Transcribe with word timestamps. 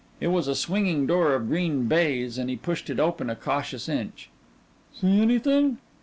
It 0.19 0.29
was 0.29 0.47
a 0.47 0.55
swinging 0.55 1.05
door 1.05 1.35
of 1.35 1.47
green 1.47 1.83
baize 1.85 2.39
and 2.39 2.49
he 2.49 2.55
pushed 2.55 2.89
it 2.89 2.99
open 2.99 3.29
a 3.29 3.35
cautious 3.35 3.87
inch. 3.87 4.31
"See 4.95 5.21
anything?" 5.21 5.77